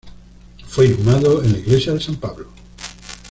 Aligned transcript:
Fue 0.65 0.87
inhumado 0.87 1.43
en 1.43 1.51
la 1.53 1.59
iglesia 1.59 1.93
de 1.93 1.99
San 2.01 2.15
Pablo. 2.15 2.47